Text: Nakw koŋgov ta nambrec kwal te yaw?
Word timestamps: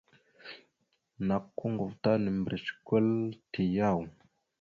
Nakw 1.27 1.49
koŋgov 1.59 1.91
ta 2.03 2.11
nambrec 2.23 2.65
kwal 2.85 3.09
te 3.51 3.61
yaw? 3.75 3.99